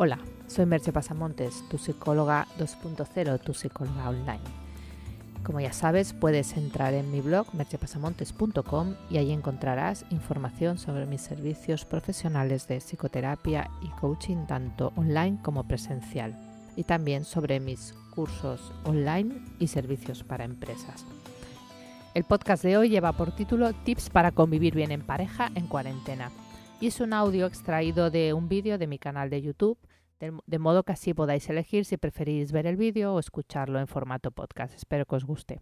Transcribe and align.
Hola, 0.00 0.20
soy 0.46 0.64
Merche 0.64 0.92
Pasamontes, 0.92 1.64
tu 1.68 1.76
psicóloga 1.76 2.46
2.0, 2.56 3.40
tu 3.40 3.52
psicóloga 3.52 4.08
online. 4.08 4.44
Como 5.42 5.58
ya 5.58 5.72
sabes, 5.72 6.12
puedes 6.12 6.56
entrar 6.56 6.94
en 6.94 7.10
mi 7.10 7.20
blog 7.20 7.52
merchepasamontes.com 7.52 8.94
y 9.10 9.16
ahí 9.16 9.32
encontrarás 9.32 10.04
información 10.10 10.78
sobre 10.78 11.04
mis 11.06 11.22
servicios 11.22 11.84
profesionales 11.84 12.68
de 12.68 12.78
psicoterapia 12.78 13.72
y 13.82 13.88
coaching 14.00 14.46
tanto 14.46 14.92
online 14.94 15.40
como 15.42 15.66
presencial 15.66 16.36
y 16.76 16.84
también 16.84 17.24
sobre 17.24 17.58
mis 17.58 17.92
cursos 18.14 18.72
online 18.84 19.42
y 19.58 19.66
servicios 19.66 20.22
para 20.22 20.44
empresas. 20.44 21.06
El 22.14 22.22
podcast 22.22 22.62
de 22.62 22.76
hoy 22.76 22.88
lleva 22.88 23.14
por 23.14 23.34
título 23.34 23.72
Tips 23.72 24.10
para 24.10 24.30
convivir 24.30 24.76
bien 24.76 24.92
en 24.92 25.04
pareja 25.04 25.50
en 25.56 25.66
cuarentena 25.66 26.30
y 26.80 26.86
es 26.86 27.00
un 27.00 27.12
audio 27.12 27.46
extraído 27.46 28.10
de 28.10 28.32
un 28.32 28.48
vídeo 28.48 28.78
de 28.78 28.86
mi 28.86 28.98
canal 28.98 29.30
de 29.30 29.42
YouTube 29.42 29.78
de, 30.18 30.58
modo 30.58 30.82
que 30.82 30.92
así 30.92 31.14
podáis 31.14 31.48
elegir 31.48 31.84
si 31.84 31.96
preferís 31.96 32.52
ver 32.52 32.66
el 32.66 32.76
vídeo 32.76 33.14
o 33.14 33.18
escucharlo 33.18 33.78
en 33.78 33.86
formato 33.86 34.30
podcast. 34.30 34.74
Espero 34.74 35.06
que 35.06 35.16
os 35.16 35.24
guste. 35.24 35.60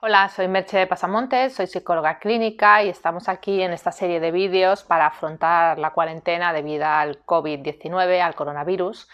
Hola, 0.00 0.28
soy 0.28 0.48
Merche 0.48 0.86
Pasamontes, 0.86 1.54
soy 1.54 1.66
psicóloga 1.66 2.18
clínica 2.18 2.82
y 2.82 2.90
estamos 2.90 3.28
aquí 3.28 3.62
en 3.62 3.72
esta 3.72 3.90
serie 3.90 4.20
de 4.20 4.32
vídeos 4.32 4.82
para 4.82 5.06
afrontar 5.06 5.78
la 5.78 5.92
cuarentena 5.92 6.52
debido 6.52 6.84
al 6.84 7.24
COVID-19, 7.24 8.20
al 8.20 8.34
coronavirus. 8.34 9.08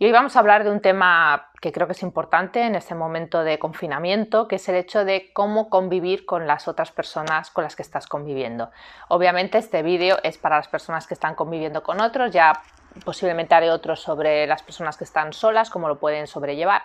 Y 0.00 0.06
hoy 0.06 0.12
vamos 0.12 0.34
a 0.34 0.38
hablar 0.38 0.64
de 0.64 0.70
un 0.70 0.80
tema 0.80 1.50
que 1.60 1.72
creo 1.72 1.86
que 1.86 1.92
es 1.92 2.02
importante 2.02 2.62
en 2.62 2.74
este 2.74 2.94
momento 2.94 3.44
de 3.44 3.58
confinamiento, 3.58 4.48
que 4.48 4.56
es 4.56 4.66
el 4.70 4.76
hecho 4.76 5.04
de 5.04 5.30
cómo 5.34 5.68
convivir 5.68 6.24
con 6.24 6.46
las 6.46 6.68
otras 6.68 6.90
personas 6.90 7.50
con 7.50 7.64
las 7.64 7.76
que 7.76 7.82
estás 7.82 8.06
conviviendo. 8.06 8.70
Obviamente 9.08 9.58
este 9.58 9.82
vídeo 9.82 10.16
es 10.22 10.38
para 10.38 10.56
las 10.56 10.68
personas 10.68 11.06
que 11.06 11.12
están 11.12 11.34
conviviendo 11.34 11.82
con 11.82 12.00
otros, 12.00 12.30
ya 12.30 12.62
posiblemente 13.04 13.54
haré 13.54 13.70
otro 13.70 13.94
sobre 13.94 14.46
las 14.46 14.62
personas 14.62 14.96
que 14.96 15.04
están 15.04 15.34
solas, 15.34 15.68
cómo 15.68 15.86
lo 15.86 16.00
pueden 16.00 16.26
sobrellevar, 16.26 16.80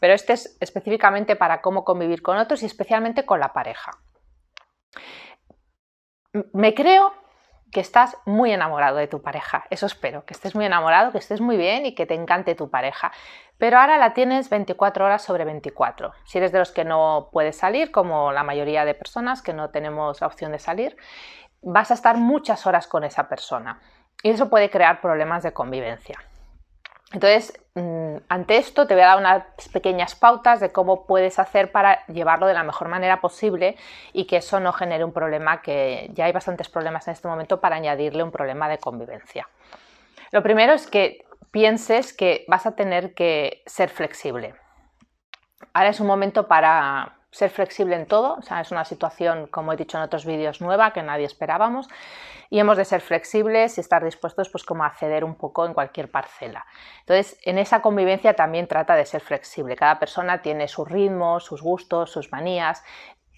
pero 0.00 0.12
este 0.12 0.32
es 0.32 0.56
específicamente 0.58 1.36
para 1.36 1.60
cómo 1.60 1.84
convivir 1.84 2.22
con 2.22 2.38
otros 2.38 2.64
y 2.64 2.66
especialmente 2.66 3.24
con 3.24 3.38
la 3.38 3.52
pareja. 3.52 3.92
Me 6.52 6.74
creo 6.74 7.12
que 7.72 7.80
estás 7.80 8.16
muy 8.24 8.52
enamorado 8.52 8.96
de 8.96 9.06
tu 9.06 9.20
pareja. 9.22 9.64
Eso 9.70 9.86
espero, 9.86 10.24
que 10.24 10.34
estés 10.34 10.54
muy 10.54 10.64
enamorado, 10.64 11.12
que 11.12 11.18
estés 11.18 11.40
muy 11.40 11.56
bien 11.56 11.86
y 11.86 11.94
que 11.94 12.06
te 12.06 12.14
encante 12.14 12.54
tu 12.54 12.70
pareja. 12.70 13.12
Pero 13.58 13.78
ahora 13.78 13.98
la 13.98 14.14
tienes 14.14 14.48
24 14.48 15.04
horas 15.04 15.22
sobre 15.22 15.44
24. 15.44 16.12
Si 16.24 16.38
eres 16.38 16.52
de 16.52 16.60
los 16.60 16.70
que 16.70 16.84
no 16.84 17.28
puedes 17.32 17.56
salir, 17.56 17.90
como 17.90 18.32
la 18.32 18.44
mayoría 18.44 18.84
de 18.84 18.94
personas 18.94 19.42
que 19.42 19.52
no 19.52 19.70
tenemos 19.70 20.20
la 20.20 20.26
opción 20.26 20.52
de 20.52 20.58
salir, 20.58 20.96
vas 21.60 21.90
a 21.90 21.94
estar 21.94 22.16
muchas 22.16 22.66
horas 22.66 22.86
con 22.86 23.04
esa 23.04 23.28
persona. 23.28 23.80
Y 24.22 24.30
eso 24.30 24.48
puede 24.48 24.70
crear 24.70 25.00
problemas 25.00 25.42
de 25.42 25.52
convivencia. 25.52 26.18
Entonces, 27.12 27.58
mm, 27.74 28.16
ante 28.28 28.58
esto 28.58 28.86
te 28.86 28.94
voy 28.94 29.02
a 29.02 29.06
dar 29.06 29.18
unas 29.18 29.44
pequeñas 29.72 30.14
pautas 30.14 30.60
de 30.60 30.70
cómo 30.72 31.06
puedes 31.06 31.38
hacer 31.38 31.72
para 31.72 32.04
llevarlo 32.06 32.46
de 32.46 32.54
la 32.54 32.64
mejor 32.64 32.88
manera 32.88 33.20
posible 33.20 33.76
y 34.12 34.26
que 34.26 34.36
eso 34.36 34.60
no 34.60 34.72
genere 34.72 35.04
un 35.04 35.12
problema, 35.12 35.62
que 35.62 36.10
ya 36.12 36.26
hay 36.26 36.32
bastantes 36.32 36.68
problemas 36.68 37.08
en 37.08 37.12
este 37.12 37.28
momento 37.28 37.60
para 37.60 37.76
añadirle 37.76 38.22
un 38.22 38.30
problema 38.30 38.68
de 38.68 38.78
convivencia. 38.78 39.48
Lo 40.32 40.42
primero 40.42 40.74
es 40.74 40.86
que 40.86 41.24
pienses 41.50 42.12
que 42.12 42.44
vas 42.46 42.66
a 42.66 42.76
tener 42.76 43.14
que 43.14 43.62
ser 43.64 43.88
flexible. 43.88 44.54
Ahora 45.72 45.88
es 45.88 46.00
un 46.00 46.06
momento 46.06 46.46
para 46.46 47.17
ser 47.30 47.50
flexible 47.50 47.94
en 47.94 48.06
todo, 48.06 48.36
o 48.36 48.42
sea, 48.42 48.60
es 48.60 48.70
una 48.70 48.84
situación, 48.84 49.46
como 49.48 49.72
he 49.72 49.76
dicho 49.76 49.98
en 49.98 50.04
otros 50.04 50.24
vídeos, 50.24 50.60
nueva 50.60 50.92
que 50.92 51.02
nadie 51.02 51.26
esperábamos 51.26 51.88
y 52.50 52.58
hemos 52.58 52.78
de 52.78 52.84
ser 52.84 53.02
flexibles 53.02 53.76
y 53.76 53.80
estar 53.82 54.02
dispuestos 54.02 54.48
pues 54.48 54.64
como 54.64 54.84
a 54.84 54.90
ceder 54.90 55.24
un 55.24 55.34
poco 55.34 55.66
en 55.66 55.74
cualquier 55.74 56.10
parcela. 56.10 56.64
Entonces, 57.00 57.38
en 57.42 57.58
esa 57.58 57.82
convivencia 57.82 58.34
también 58.34 58.66
trata 58.66 58.94
de 58.96 59.04
ser 59.04 59.20
flexible. 59.20 59.76
Cada 59.76 59.98
persona 59.98 60.40
tiene 60.40 60.68
sus 60.68 60.88
ritmos, 60.88 61.44
sus 61.44 61.60
gustos, 61.60 62.10
sus 62.10 62.32
manías 62.32 62.82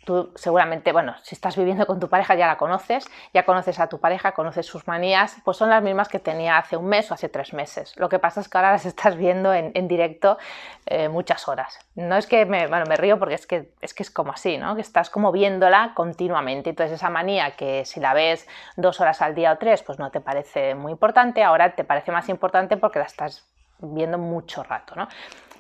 tú 0.05 0.33
seguramente, 0.34 0.93
bueno, 0.93 1.15
si 1.22 1.34
estás 1.34 1.56
viviendo 1.56 1.87
con 1.87 2.00
tu 2.00 2.09
pareja 2.09 2.34
ya 2.34 2.47
la 2.47 2.56
conoces, 2.56 3.06
ya 3.33 3.44
conoces 3.44 3.78
a 3.81 3.88
tu 3.88 3.99
pareja, 3.99 4.33
conoces 4.33 4.66
sus 4.66 4.87
manías, 4.87 5.37
pues 5.44 5.56
son 5.56 5.71
las 5.71 5.83
mismas 5.83 6.09
que 6.09 6.19
tenía 6.19 6.59
hace 6.59 6.77
un 6.77 6.87
mes 6.87 7.11
o 7.11 7.15
hace 7.15 7.28
tres 7.28 7.53
meses. 7.53 7.97
Lo 7.97 8.09
que 8.09 8.19
pasa 8.19 8.41
es 8.41 8.49
que 8.49 8.59
ahora 8.59 8.72
las 8.72 8.87
estás 8.91 9.16
viendo 9.16 9.53
en, 9.53 9.89
directo 9.89 10.39
eh, 10.87 11.09
muchas 11.09 11.49
horas. 11.49 11.78
No 11.94 12.16
es 12.16 12.27
que 12.27 12.47
me, 12.47 12.66
bueno, 12.66 12.84
me 12.89 12.97
río 12.97 13.19
porque 13.19 13.34
es 13.34 13.47
que, 13.47 13.72
es 13.81 13.94
que 13.94 14.03
es 14.03 14.10
como 14.10 14.33
así, 14.33 14.59
¿no? 14.59 14.75
Que 14.75 14.83
estás 14.83 15.10
como 15.10 15.33
viéndola 15.33 15.93
continuamente. 15.94 16.71
Entonces 16.71 16.97
esa 16.97 17.10
manía 17.10 17.56
que 17.56 17.84
si 17.84 18.00
la 18.00 18.15
ves 18.15 18.47
dos 18.77 19.00
horas 19.00 19.22
al 19.22 19.34
día 19.34 19.53
o 19.53 19.59
tres, 19.59 19.83
pues 19.83 19.99
no 19.99 20.10
te 20.10 20.21
parece 20.21 20.75
muy 20.75 20.93
importante, 20.93 21.43
ahora 21.43 21.75
te 21.75 21.84
parece 21.84 22.12
más 22.12 22.28
importante 22.28 22.77
porque 22.77 22.99
la 22.99 23.06
estás 23.06 23.47
viendo 23.83 24.19
mucho 24.19 24.62
rato, 24.62 24.94
¿no? 24.94 25.09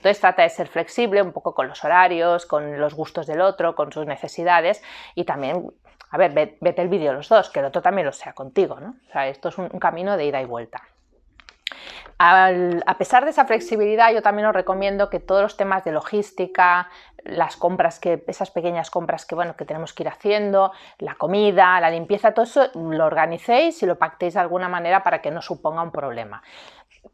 Entonces 0.00 0.18
trata 0.18 0.42
de 0.42 0.48
ser 0.48 0.66
flexible 0.66 1.20
un 1.20 1.30
poco 1.30 1.54
con 1.54 1.68
los 1.68 1.84
horarios, 1.84 2.46
con 2.46 2.80
los 2.80 2.94
gustos 2.94 3.26
del 3.26 3.42
otro, 3.42 3.74
con 3.74 3.92
sus 3.92 4.06
necesidades 4.06 4.82
y 5.14 5.24
también, 5.24 5.70
a 6.10 6.16
ver, 6.16 6.32
vete 6.32 6.80
el 6.80 6.88
vídeo 6.88 7.12
los 7.12 7.28
dos, 7.28 7.50
que 7.50 7.60
el 7.60 7.66
otro 7.66 7.82
también 7.82 8.06
lo 8.06 8.12
sea 8.12 8.32
contigo, 8.32 8.80
¿no? 8.80 8.94
O 9.08 9.12
sea, 9.12 9.28
esto 9.28 9.50
es 9.50 9.58
un, 9.58 9.68
camino 9.68 10.16
de 10.16 10.24
ida 10.24 10.40
y 10.40 10.46
vuelta. 10.46 10.80
a 12.18 12.96
pesar 12.96 13.24
de 13.24 13.30
esa 13.30 13.44
flexibilidad, 13.44 14.10
yo 14.10 14.22
también 14.22 14.48
os 14.48 14.54
recomiendo 14.54 15.10
que 15.10 15.20
todos 15.20 15.42
los 15.42 15.58
temas 15.58 15.84
de 15.84 15.92
logística, 15.92 16.88
las 17.22 17.58
compras 17.58 18.00
que, 18.00 18.24
esas 18.26 18.50
pequeñas 18.50 18.90
compras 18.90 19.26
que 19.26 19.34
bueno, 19.34 19.54
que 19.54 19.66
tenemos 19.66 19.92
que 19.92 20.04
ir 20.04 20.08
haciendo, 20.08 20.72
la 20.96 21.14
comida, 21.16 21.78
la 21.78 21.90
limpieza, 21.90 22.32
todo 22.32 22.44
eso 22.44 22.70
lo 22.74 23.04
organicéis 23.04 23.82
y 23.82 23.86
lo 23.86 23.98
pactéis 23.98 24.32
de 24.32 24.40
alguna 24.40 24.70
manera 24.70 25.02
para 25.02 25.20
que 25.20 25.30
no 25.30 25.42
suponga 25.42 25.82
un 25.82 25.92
problema. 25.92 26.42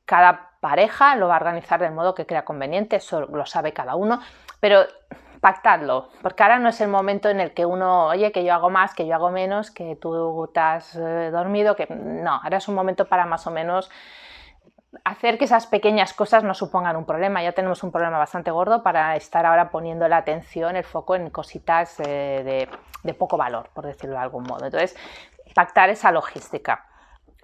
Cada 0.04 0.50
pareja 0.60 1.16
lo 1.16 1.28
va 1.28 1.34
a 1.34 1.38
organizar 1.38 1.80
del 1.80 1.92
modo 1.92 2.14
que 2.14 2.26
crea 2.26 2.44
conveniente, 2.44 2.96
eso 2.96 3.20
lo 3.26 3.46
sabe 3.46 3.72
cada 3.72 3.94
uno, 3.94 4.20
pero 4.60 4.86
pactadlo, 5.40 6.08
porque 6.22 6.42
ahora 6.42 6.58
no 6.58 6.70
es 6.70 6.80
el 6.80 6.88
momento 6.88 7.28
en 7.28 7.40
el 7.40 7.52
que 7.54 7.66
uno, 7.66 8.06
oye, 8.06 8.32
que 8.32 8.44
yo 8.44 8.54
hago 8.54 8.70
más, 8.70 8.94
que 8.94 9.06
yo 9.06 9.14
hago 9.14 9.30
menos, 9.30 9.70
que 9.70 9.96
tú 9.96 10.50
te 10.52 10.60
has 10.60 10.96
eh, 10.96 11.30
dormido, 11.30 11.76
que 11.76 11.86
no, 11.88 12.40
ahora 12.42 12.56
es 12.56 12.66
un 12.68 12.74
momento 12.74 13.06
para 13.06 13.26
más 13.26 13.46
o 13.46 13.50
menos 13.50 13.90
hacer 15.04 15.38
que 15.38 15.44
esas 15.44 15.66
pequeñas 15.66 16.14
cosas 16.14 16.42
no 16.42 16.54
supongan 16.54 16.96
un 16.96 17.04
problema. 17.04 17.42
Ya 17.42 17.52
tenemos 17.52 17.82
un 17.82 17.92
problema 17.92 18.18
bastante 18.18 18.50
gordo 18.50 18.82
para 18.82 19.14
estar 19.16 19.44
ahora 19.46 19.70
poniendo 19.70 20.08
la 20.08 20.16
atención, 20.16 20.74
el 20.74 20.84
foco 20.84 21.14
en 21.14 21.30
cositas 21.30 22.00
eh, 22.00 22.66
de 23.02 23.14
poco 23.14 23.36
valor, 23.36 23.68
por 23.74 23.86
decirlo 23.86 24.16
de 24.16 24.22
algún 24.22 24.44
modo. 24.44 24.64
Entonces, 24.64 24.96
pactar 25.54 25.90
esa 25.90 26.10
logística. 26.10 26.86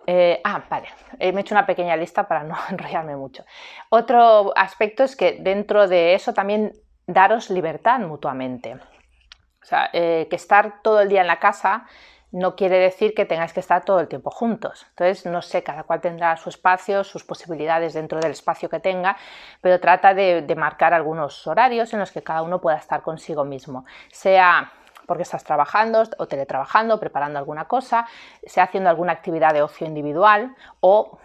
Eh, 0.06 0.40
ah, 0.44 0.62
vale, 0.68 0.88
me 1.18 1.28
he 1.28 1.40
hecho 1.40 1.54
una 1.54 1.66
pequeña 1.66 1.96
lista 1.96 2.26
para 2.26 2.42
no 2.42 2.56
enrollarme 2.70 3.16
mucho. 3.16 3.44
Otro 3.90 4.52
aspecto 4.56 5.04
es 5.04 5.16
que 5.16 5.38
dentro 5.40 5.88
de 5.88 6.14
eso 6.14 6.32
también 6.32 6.72
daros 7.06 7.50
libertad 7.50 8.00
mutuamente. 8.00 8.74
O 8.74 9.64
sea, 9.64 9.91
eh, 9.92 10.26
que 10.28 10.36
estar 10.36 10.82
todo 10.82 11.00
el 11.00 11.08
día 11.08 11.20
en 11.20 11.28
la 11.28 11.38
casa 11.38 11.86
no 12.32 12.56
quiere 12.56 12.78
decir 12.78 13.14
que 13.14 13.26
tengáis 13.26 13.52
que 13.52 13.60
estar 13.60 13.84
todo 13.84 14.00
el 14.00 14.08
tiempo 14.08 14.30
juntos. 14.30 14.86
Entonces, 14.91 15.26
no 15.26 15.42
sé, 15.42 15.62
cada 15.62 15.84
cual 15.84 16.00
tendrá 16.00 16.36
su 16.38 16.48
espacio, 16.48 17.04
sus 17.04 17.24
posibilidades 17.24 17.92
dentro 17.92 18.18
del 18.20 18.32
espacio 18.32 18.70
que 18.70 18.80
tenga, 18.80 19.18
pero 19.60 19.78
trata 19.80 20.14
de 20.14 20.54
marcar 20.56 20.94
algunos 20.94 21.46
horarios 21.46 21.92
en 21.92 22.00
los 22.00 22.10
que 22.10 22.22
cada 22.22 22.42
uno 22.42 22.60
pueda 22.60 22.78
estar 22.78 23.02
consigo 23.02 23.44
mismo. 23.44 23.84
Sea 24.10 24.72
porque 25.12 25.24
estás 25.24 25.44
trabajando 25.44 26.04
o 26.16 26.26
teletrabajando, 26.26 26.98
preparando 26.98 27.38
alguna 27.38 27.66
cosa, 27.66 28.06
sea 28.46 28.64
haciendo 28.64 28.88
alguna 28.88 29.12
actividad 29.12 29.52
de 29.52 29.60
ocio 29.60 29.86
individual 29.86 30.56
o 30.80 31.18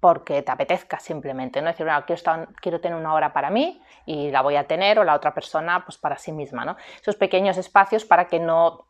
porque 0.00 0.42
te 0.42 0.50
apetezca 0.50 0.98
simplemente, 0.98 1.62
¿no? 1.62 1.68
Decir, 1.68 1.86
bueno, 1.86 2.02
quiero, 2.04 2.48
quiero, 2.60 2.80
tener 2.80 2.98
una 2.98 3.14
hora 3.14 3.32
para 3.32 3.48
mí 3.48 3.80
y 4.06 4.32
la 4.32 4.42
voy 4.42 4.56
a 4.56 4.66
tener 4.66 4.98
o 4.98 5.04
la 5.04 5.14
otra 5.14 5.32
persona 5.32 5.84
pues 5.84 5.98
para 5.98 6.18
sí 6.18 6.32
misma, 6.32 6.64
¿no? 6.64 6.76
Esos 7.00 7.14
pequeños 7.14 7.56
espacios 7.58 8.04
para 8.04 8.26
que 8.26 8.40
no, 8.40 8.86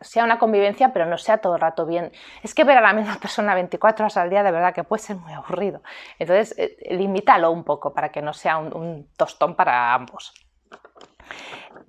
sea 0.00 0.24
una 0.24 0.38
convivencia 0.38 0.94
pero 0.94 1.04
no 1.04 1.18
sea 1.18 1.36
todo 1.36 1.56
el 1.56 1.60
rato 1.60 1.84
bien. 1.84 2.12
Es 2.42 2.54
que 2.54 2.64
ver 2.64 2.78
a 2.78 2.80
la 2.80 2.94
misma 2.94 3.16
persona 3.20 3.54
24 3.54 4.06
horas 4.06 4.16
al 4.16 4.30
día 4.30 4.42
de 4.42 4.52
verdad 4.52 4.72
que 4.72 4.84
puede 4.84 5.02
ser 5.02 5.16
muy 5.16 5.34
aburrido. 5.34 5.82
Entonces, 6.18 6.56
eh, 6.56 6.78
limítalo 6.94 7.50
un 7.50 7.62
poco 7.62 7.92
para 7.92 8.08
que 8.08 8.22
no 8.22 8.32
sea 8.32 8.56
un 8.56 9.06
tostón 9.18 9.54
para 9.54 9.92
ambos. 9.92 10.32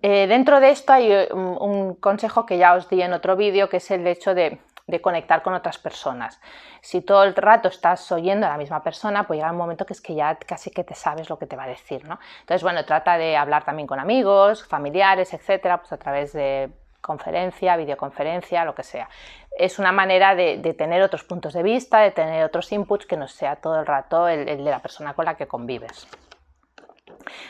Eh, 0.02 0.28
dentro 0.28 0.60
de 0.60 0.70
esto 0.70 0.94
hay 0.94 1.12
eh, 1.12 1.34
un, 1.34 1.96
consejo 1.96 2.46
que 2.46 2.58
ya 2.58 2.74
os 2.74 2.88
di 2.90 3.02
en 3.02 3.14
otro 3.14 3.36
vídeo, 3.36 3.70
que 3.70 3.78
es 3.78 3.92
el 3.92 4.08
hecho 4.08 4.34
de, 4.34 4.62
conectar 5.02 5.44
con 5.44 5.54
otras 5.54 5.78
personas. 5.78 6.42
Si 6.82 7.02
todo 7.02 7.24
el 7.24 7.36
rato 7.36 7.68
estás 7.68 8.12
oyendo 8.12 8.48
a 8.48 8.50
la 8.50 8.58
misma 8.58 8.82
persona, 8.82 9.28
pues 9.28 9.38
llega 9.38 9.52
un 9.52 9.58
momento 9.58 9.86
que 9.86 9.94
es 9.94 10.02
que 10.02 10.16
ya 10.16 10.36
casi 10.36 10.72
que 10.72 10.84
te 10.84 10.96
sabes 10.96 11.30
lo 11.30 11.38
que 11.38 11.46
te 11.46 11.56
va 11.56 11.66
a 11.66 11.68
decir, 11.68 12.08
¿no? 12.08 12.18
Entonces, 12.40 12.64
bueno, 12.64 12.84
trata 12.86 13.16
de 13.18 13.38
hablar 13.38 13.64
también 13.66 13.88
con 13.88 14.00
amigos, 14.00 14.66
familiares, 14.66 15.32
etcétera, 15.34 15.78
pues 15.78 15.92
a 15.92 15.98
través 15.98 16.34
de 16.34 16.72
conferencia, 17.02 17.78
videoconferencia, 17.78 18.66
lo 18.66 18.74
que 18.74 18.82
sea. 18.82 19.10
Es 19.56 19.78
una 19.78 19.92
manera 19.92 20.34
de, 20.34 20.58
tener 20.76 21.04
otros 21.04 21.24
puntos 21.24 21.54
de 21.54 21.62
vista, 21.62 22.00
de 22.00 22.10
tener 22.10 22.44
otros 22.44 22.72
inputs 22.72 23.06
que 23.06 23.16
no 23.16 23.28
sea 23.28 23.58
todo 23.58 23.80
el 23.80 23.86
rato 23.86 24.28
el 24.28 24.46
de 24.46 24.72
la 24.72 24.80
persona 24.80 25.14
con 25.14 25.26
la 25.26 25.36
que 25.36 25.48
convives. 25.48 26.08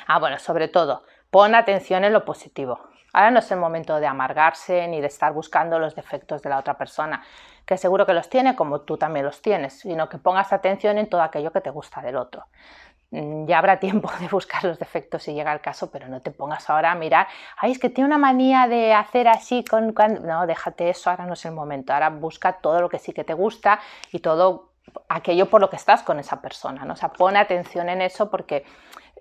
Ah, 0.07 0.19
bueno, 0.19 0.39
sobre 0.39 0.68
todo, 0.68 1.03
Pon 1.31 1.54
atención 1.54 2.04
en 2.04 2.14
lo 2.14 2.26
positivo. 2.26 2.80
Ahora 3.14 3.30
no 3.31 3.40
es 3.40 3.52
el 3.52 3.60
momento 3.60 4.00
de 4.00 4.08
amargarse 4.08 4.88
ni 4.88 5.00
de 5.00 5.08
estar 5.08 5.31
buscando 5.31 5.78
los 5.78 5.96
defectos 5.96 6.42
de 6.42 6.50
la 6.50 6.58
otra 6.58 6.78
persona, 6.78 7.24
que 7.66 7.78
seguro 7.78 8.06
que 8.06 8.14
los 8.14 8.30
tiene 8.30 8.56
como 8.56 8.81
tú 8.81 8.98
también 8.98 9.26
los 9.26 9.42
tienes, 9.42 9.80
sino 9.80 10.10
que 10.10 10.18
pongas 10.18 10.54
atención 10.54 10.98
en 10.98 11.08
todo 11.08 11.22
aquello 11.22 11.52
que 11.52 11.62
te 11.62 11.70
gusta 11.70 12.02
del 12.02 12.16
otro. 12.16 12.46
Mm, 13.12 13.46
ya 13.46 13.60
habrá 13.60 13.80
tiempo 13.80 14.12
de 14.20 14.28
buscar 14.28 14.64
los 14.64 14.80
defectos 14.80 15.24
si 15.24 15.34
llega 15.34 15.54
el 15.54 15.62
caso, 15.62 15.92
pero 15.92 16.08
no 16.08 16.22
te 16.22 16.31
pongas 16.31 16.70
ahora 16.70 16.92
a 16.92 16.96
mirar, 16.96 17.28
ay, 17.58 17.72
es 17.72 17.80
que 17.80 17.90
tiene 17.90 18.08
una 18.08 18.18
manía 18.18 18.68
de 18.68 18.94
hacer 18.94 19.28
así 19.28 19.64
con... 19.64 19.94
No, 20.24 20.48
déjate 20.48 20.90
eso, 20.90 21.12
ahora 21.12 21.26
no 21.26 21.34
es 21.34 21.46
el 21.46 21.52
momento, 21.52 21.94
ahora 21.94 22.10
busca 22.10 22.54
todo 22.54 22.81
lo 22.81 22.90
que 22.90 23.00
sí 23.00 23.14
que 23.14 23.24
te 23.24 23.34
gusta 23.34 23.80
y 24.12 24.20
todo 24.20 24.70
aquello 25.08 25.48
por 25.48 25.62
lo 25.62 25.70
que 25.70 25.76
estás 25.76 26.02
con 26.02 26.20
esa 26.20 26.42
persona, 26.42 26.86
¿no? 26.86 26.94
O 26.94 26.96
sea, 26.96 27.10
pone 27.10 27.38
atención 27.38 27.90
en 27.90 28.02
eso 28.02 28.30
porque 28.31 28.66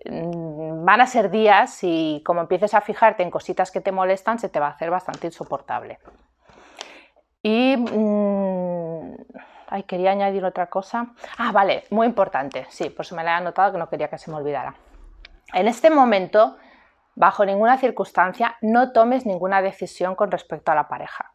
van 0.04 1.00
a 1.00 1.06
ser 1.06 1.30
días 1.30 1.78
y 1.82 2.22
como 2.24 2.40
empieces 2.40 2.74
a 2.74 2.80
fijarte 2.80 3.22
en 3.22 3.30
cositas 3.30 3.70
que 3.70 3.80
te 3.80 3.92
molestan, 3.92 4.38
se 4.38 4.48
te 4.48 4.60
va 4.60 4.68
a 4.68 4.70
hacer 4.70 4.90
bastante 4.90 5.26
insoportable. 5.26 5.98
Y... 7.42 7.76
Mm, 7.76 9.14
quería 9.86 10.12
añadir 10.12 10.44
otra 10.44 10.66
cosa. 10.66 11.08
Ah, 11.36 11.52
vale, 11.52 11.84
muy 11.90 12.06
importante. 12.06 12.66
Sí, 12.70 12.90
por 12.90 13.04
eso 13.04 13.14
me 13.14 13.24
la 13.24 13.32
he 13.32 13.34
anotado 13.34 13.72
que 13.72 13.78
no 13.78 13.88
quería 13.88 14.08
que 14.08 14.18
se 14.18 14.30
me 14.30 14.36
olvidara. 14.36 14.74
En 15.52 15.68
este 15.68 15.90
momento, 15.90 16.56
bajo 17.14 17.44
ninguna 17.44 17.78
circunstancia, 17.78 18.56
no 18.62 18.92
tomes 18.92 19.26
ninguna 19.26 19.62
decisión 19.62 20.14
con 20.14 20.30
respecto 20.30 20.72
a 20.72 20.74
la 20.74 20.88
pareja. 20.88 21.32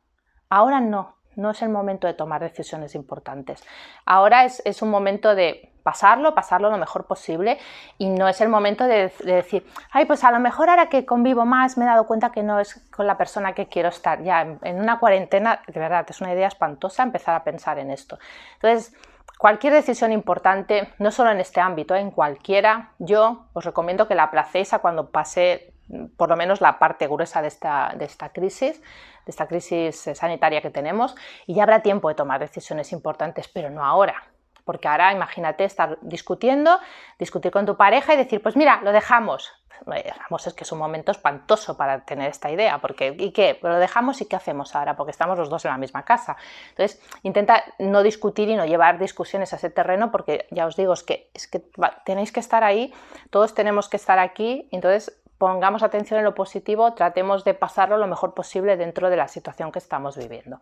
Ahora 0.49 0.79
no, 0.79 1.17
no 1.35 1.51
es 1.51 1.61
el 1.61 1.69
momento 1.69 2.07
de 2.07 2.13
tomar 2.13 2.41
decisiones 2.41 2.95
importantes. 2.95 3.63
Ahora 4.05 4.45
es, 4.45 4.61
es 4.65 4.81
un 4.81 4.89
momento 4.89 5.35
de 5.35 5.72
pasarlo, 5.83 6.33
pasarlo 6.33 6.69
lo 6.69 6.77
mejor 6.77 7.05
posible 7.05 7.59
y 7.97 8.09
no 8.09 8.27
es 8.27 8.41
el 8.41 8.49
momento 8.49 8.85
de, 8.85 9.11
decir, 9.23 9.67
ay, 9.91 10.05
pues 10.05 10.23
a 10.23 10.31
lo 10.31 10.39
mejor 10.39 10.69
ahora 10.69 10.87
que 10.87 11.05
convivo 11.05 11.45
más 11.45 11.77
me 11.77 11.85
he 11.85 11.87
dado 11.87 12.07
cuenta 12.07 12.31
que 12.31 12.41
no 12.41 12.59
es 12.59 12.81
con 12.95 13.05
la 13.05 13.17
persona 13.17 13.53
que 13.53 13.67
quiero 13.67 13.89
estar. 13.89 14.23
Ya 14.23 14.41
en, 14.41 14.79
una 14.79 14.99
cuarentena, 14.99 15.61
de 15.67 15.79
verdad, 15.79 16.05
es 16.09 16.21
una 16.21 16.33
idea 16.33 16.47
espantosa 16.47 17.03
empezar 17.03 17.35
a 17.35 17.43
pensar 17.43 17.77
en 17.79 17.91
esto. 17.91 18.17
Entonces, 18.55 18.95
cualquier 19.37 19.73
decisión 19.73 20.11
importante, 20.11 20.93
no 20.99 21.11
solo 21.11 21.31
en 21.31 21.39
este 21.39 21.59
ámbito, 21.59 21.95
en 21.95 22.11
cualquiera, 22.11 22.91
yo 22.99 23.45
os 23.53 23.65
recomiendo 23.65 24.07
que 24.07 24.15
la 24.15 24.23
aplacéis 24.23 24.73
a 24.73 24.79
cuando 24.79 25.11
pase 25.11 25.73
por 26.15 26.29
lo 26.29 26.37
menos 26.37 26.61
la 26.61 26.79
parte 26.79 27.07
gruesa 27.07 27.41
de 27.41 27.49
esta, 27.49 27.93
de 27.97 28.05
esta 28.05 28.29
crisis, 28.29 28.81
de 28.81 29.29
esta 29.29 29.47
crisis 29.47 30.09
sanitaria 30.13 30.61
que 30.61 30.69
tenemos, 30.69 31.13
y 31.45 31.55
ya 31.55 31.63
habrá 31.63 31.81
tiempo 31.81 32.07
de 32.07 32.15
tomar 32.15 32.39
decisiones 32.39 32.93
importantes, 32.93 33.49
pero 33.49 33.69
no 33.69 33.83
ahora 33.83 34.32
porque 34.65 34.87
ahora 34.87 35.11
imagínate 35.11 35.63
estar 35.63 35.97
discutiendo, 36.01 36.79
discutir 37.19 37.51
con 37.51 37.65
tu 37.65 37.75
pareja 37.75 38.13
y 38.13 38.17
decir, 38.17 38.41
pues 38.41 38.55
mira, 38.55 38.81
lo 38.83 38.91
dejamos. 38.91 39.51
Lo 39.85 39.93
dejamos 39.93 40.47
es 40.47 40.53
que 40.53 40.63
es 40.63 40.71
un 40.71 40.79
momento 40.79 41.11
espantoso 41.11 41.75
para 41.75 42.05
tener 42.05 42.29
esta 42.29 42.49
idea, 42.49 42.79
porque 42.79 43.15
¿y 43.17 43.31
qué? 43.31 43.59
Lo 43.61 43.77
dejamos 43.79 44.21
y 44.21 44.25
¿qué 44.25 44.35
hacemos 44.35 44.75
ahora? 44.75 44.95
Porque 44.95 45.11
estamos 45.11 45.37
los 45.37 45.49
dos 45.49 45.65
en 45.65 45.71
la 45.71 45.77
misma 45.77 46.03
casa. 46.03 46.37
Entonces, 46.69 47.01
intenta 47.23 47.63
no 47.79 48.03
discutir 48.03 48.49
y 48.49 48.55
no 48.55 48.65
llevar 48.65 48.97
discusiones 48.97 49.51
a 49.51 49.57
ese 49.57 49.69
terreno, 49.69 50.11
porque 50.11 50.47
ya 50.51 50.67
os 50.67 50.75
digo, 50.75 50.93
es 50.93 51.03
que, 51.03 51.29
es 51.33 51.47
que 51.47 51.61
tenéis 52.05 52.31
que 52.31 52.39
estar 52.39 52.63
ahí, 52.63 52.93
todos 53.29 53.53
tenemos 53.53 53.89
que 53.89 53.97
estar 53.97 54.19
aquí, 54.19 54.69
entonces 54.71 55.19
pongamos 55.43 55.83
atención 55.83 56.19
en 56.19 56.23
lo 56.23 56.33
positivo, 56.33 56.93
tratemos 56.93 57.43
de 57.43 57.53
pasarlo 57.53 57.97
lo 57.97 58.07
mejor 58.07 58.33
posible 58.33 58.77
dentro 58.77 59.09
de 59.09 59.17
la 59.17 59.27
situación 59.27 59.73
que 59.73 59.79
estamos 59.79 60.15
viviendo. 60.15 60.61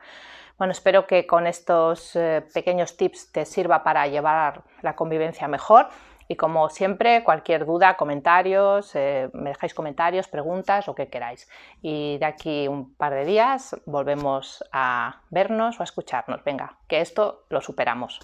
Bueno, 0.58 0.72
espero 0.72 1.06
que 1.06 1.28
con 1.28 1.46
estos 1.46 2.16
eh, 2.16 2.44
pequeños 2.52 2.98
tips 2.98 3.32
te 3.32 3.46
sirva 3.46 3.84
para 3.84 4.08
llevar 4.08 4.64
la 4.82 4.96
convivencia 4.96 5.48
mejor. 5.48 5.90
Y 6.28 6.36
como 6.36 6.68
siempre, 6.72 7.24
cualquier 7.24 7.68
duda, 7.68 7.96
comentarios, 7.96 8.96
eh, 8.96 9.30
me 9.34 9.52
dejáis 9.52 9.76
comentarios, 9.76 10.28
preguntas, 10.28 10.88
lo 10.88 10.96
que 10.96 11.10
queráis. 11.10 11.48
Y 11.84 12.18
de 12.18 12.26
aquí 12.26 12.68
un 12.68 12.96
par 12.96 13.14
de 13.14 13.26
días 13.26 13.76
volvemos 13.86 14.64
a 14.72 15.22
vernos 15.30 15.80
o 15.80 15.84
a 15.84 15.86
escucharnos. 15.86 16.44
Venga, 16.44 16.80
que 16.88 17.02
esto 17.02 17.46
lo 17.50 17.62
superamos. 17.62 18.20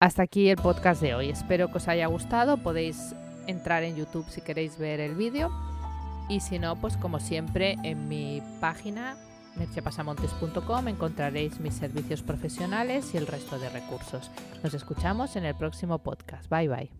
Hasta 0.00 0.22
aquí 0.22 0.48
el 0.48 0.56
podcast 0.56 1.02
de 1.02 1.14
hoy. 1.14 1.28
Espero 1.28 1.70
que 1.70 1.78
os 1.78 1.88
haya 1.88 2.06
gustado. 2.06 2.56
Podéis 2.58 3.14
entrar 3.48 3.82
en 3.82 3.96
YouTube 3.96 4.28
si 4.28 4.40
queréis 4.40 4.78
ver 4.78 5.00
el 5.00 5.16
vídeo. 5.16 5.50
Y 6.28 6.40
si 6.40 6.58
no, 6.58 6.76
pues 6.76 6.96
como 6.96 7.18
siempre 7.18 7.76
en 7.82 8.08
mi 8.08 8.42
página 8.60 9.16
merchepasamontes.com 9.56 10.86
encontraréis 10.86 11.58
mis 11.58 11.74
servicios 11.74 12.22
profesionales 12.22 13.12
y 13.14 13.16
el 13.16 13.26
resto 13.26 13.58
de 13.58 13.68
recursos. 13.70 14.30
Nos 14.62 14.72
escuchamos 14.72 15.34
en 15.34 15.44
el 15.44 15.56
próximo 15.56 15.98
podcast. 15.98 16.48
Bye 16.48 16.68
bye. 16.68 16.97